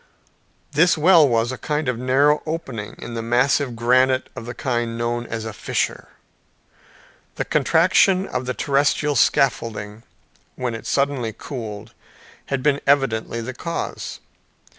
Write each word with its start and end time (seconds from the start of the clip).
This 0.71 0.97
well 0.97 1.29
was 1.29 1.51
a 1.51 1.59
kind 1.59 1.87
of 1.87 1.95
narrow 1.99 2.41
opening 2.47 2.95
in 2.97 3.13
the 3.13 3.21
massive 3.21 3.75
granite 3.75 4.29
of 4.35 4.47
the 4.47 4.55
kind 4.55 4.97
known 4.97 5.27
as 5.27 5.45
a 5.45 5.53
fissure. 5.53 6.07
The 7.35 7.45
contraction 7.45 8.25
of 8.25 8.47
the 8.47 8.55
terrestrial 8.55 9.15
scaffolding, 9.15 10.01
when 10.55 10.73
it 10.73 10.87
suddenly 10.87 11.33
cooled, 11.37 11.93
had 12.47 12.63
been 12.63 12.81
evidently 12.87 13.41
the 13.41 13.53
cause. 13.53 14.19